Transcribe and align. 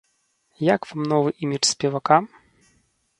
Як 0.75 0.81
вам 0.91 1.01
новы 1.11 1.29
імідж 1.47 1.65
спевака? 1.73 2.17